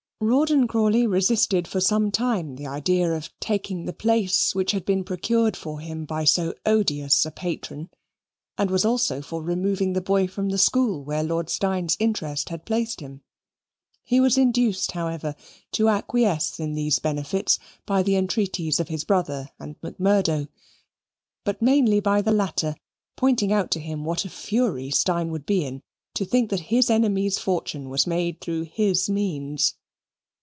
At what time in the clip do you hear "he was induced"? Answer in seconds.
14.03-14.91